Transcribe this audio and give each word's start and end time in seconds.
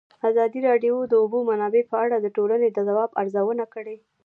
ازادي 0.29 0.59
راډیو 0.69 0.95
د 1.03 1.09
د 1.11 1.13
اوبو 1.21 1.39
منابع 1.49 1.83
په 1.91 1.97
اړه 2.05 2.17
د 2.19 2.27
ټولنې 2.35 2.67
د 2.71 2.77
ځواب 2.89 3.09
ارزونه 3.21 3.65
کړې. 3.73 3.97